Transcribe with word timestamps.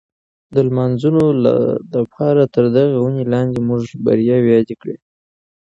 د 0.53 0.55
لمانځلو 0.67 1.25
دپاره 1.93 2.43
تر 2.53 2.63
دغي 2.75 2.95
وني 2.97 3.23
لاندي 3.33 3.59
موږ 3.67 3.81
بریاوې 4.05 4.51
یادې 4.55 4.75
کړې. 4.81 4.95